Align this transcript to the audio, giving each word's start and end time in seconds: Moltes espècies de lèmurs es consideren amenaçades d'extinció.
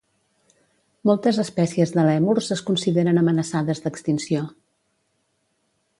Moltes 1.09 1.39
espècies 1.43 1.93
de 1.97 2.07
lèmurs 2.09 2.49
es 2.57 2.65
consideren 2.71 3.23
amenaçades 3.23 3.85
d'extinció. 3.85 4.43